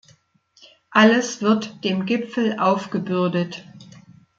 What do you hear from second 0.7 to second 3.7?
Alles wird dem Gipfel aufgebürdet.